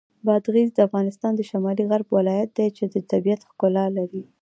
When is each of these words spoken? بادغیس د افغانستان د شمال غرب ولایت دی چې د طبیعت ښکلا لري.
بادغیس 0.27 0.69
د 0.73 0.79
افغانستان 0.87 1.31
د 1.35 1.41
شمال 1.49 1.77
غرب 1.89 2.07
ولایت 2.17 2.49
دی 2.57 2.67
چې 2.77 2.83
د 2.93 2.95
طبیعت 3.11 3.41
ښکلا 3.49 3.85
لري. 3.97 4.23